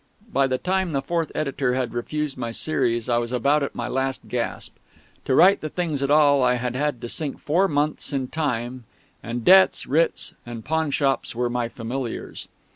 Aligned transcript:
By 0.33 0.47
the 0.47 0.57
time 0.57 0.89
the 0.89 1.01
fourth 1.03 1.31
editor 1.35 1.75
had 1.75 1.93
refused 1.93 2.35
my 2.35 2.49
series 2.49 3.07
I 3.07 3.19
was 3.19 3.31
about 3.31 3.61
at 3.61 3.75
my 3.75 3.87
last 3.87 4.27
gasp. 4.27 4.75
To 5.25 5.35
write 5.35 5.61
the 5.61 5.69
things 5.69 6.01
at 6.01 6.09
all 6.09 6.41
I 6.41 6.55
had 6.55 6.75
had 6.75 6.99
to 7.01 7.07
sink 7.07 7.37
four 7.37 7.67
months 7.67 8.11
in 8.11 8.27
time; 8.29 8.85
and 9.21 9.45
debts, 9.45 9.85
writs 9.85 10.33
and 10.43 10.65
pawnshops 10.65 11.35
were 11.35 11.51
my 11.51 11.69
familiars. 11.69 12.47